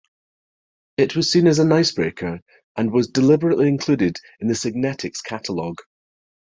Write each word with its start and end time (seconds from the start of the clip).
It 0.97 1.15
was 1.15 1.31
seen 1.31 1.45
as 1.45 1.59
"an 1.59 1.71
icebreaker" 1.71 2.39
and 2.75 2.91
was 2.91 3.07
deliberately 3.07 3.67
included 3.67 4.19
in 4.39 4.47
the 4.47 4.55
Signetics 4.55 5.21
catalog. 5.23 5.77